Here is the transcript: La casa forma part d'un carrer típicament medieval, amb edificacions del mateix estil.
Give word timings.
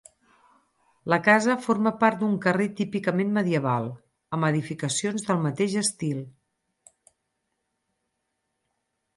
La 1.13 1.17
casa 1.25 1.57
forma 1.65 1.91
part 2.03 2.19
d'un 2.23 2.33
carrer 2.45 2.67
típicament 2.79 3.35
medieval, 3.35 3.87
amb 4.37 4.49
edificacions 4.49 5.29
del 5.29 5.45
mateix 5.47 5.77
estil. 5.83 6.25